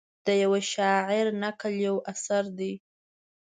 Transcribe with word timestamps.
د 0.25 0.27
یوه 0.43 0.59
شاعر 0.73 1.25
نکل 1.41 1.73
یو 1.85 1.95
اثر 2.11 2.43
دی. 2.59 2.73